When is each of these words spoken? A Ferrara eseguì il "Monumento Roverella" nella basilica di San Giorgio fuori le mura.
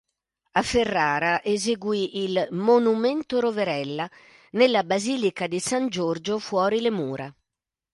A 0.53 0.63
Ferrara 0.63 1.43
eseguì 1.43 2.23
il 2.23 2.47
"Monumento 2.53 3.39
Roverella" 3.39 4.09
nella 4.53 4.83
basilica 4.83 5.45
di 5.45 5.59
San 5.59 5.89
Giorgio 5.89 6.39
fuori 6.39 6.81
le 6.81 6.89
mura. 6.89 7.35